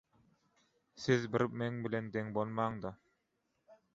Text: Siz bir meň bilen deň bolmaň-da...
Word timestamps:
Siz 1.03 1.27
bir 1.35 1.43
meň 1.61 1.77
bilen 1.85 2.09
deň 2.17 2.33
bolmaň-da... 2.39 2.95